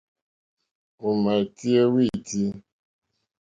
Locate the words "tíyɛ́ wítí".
1.57-2.43